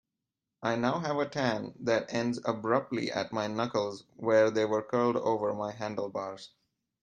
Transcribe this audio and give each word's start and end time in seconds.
I 0.63 0.77
now 0.77 0.97
have 1.01 1.17
a 1.17 1.29
tan 1.29 1.75
that 1.81 2.11
ends 2.11 2.39
abruptly 2.43 3.11
at 3.11 3.31
my 3.31 3.45
knuckles 3.45 4.03
where 4.15 4.49
they 4.49 4.65
were 4.65 4.81
curled 4.81 5.17
over 5.17 5.53
my 5.53 5.73
handlebars. 5.73 6.49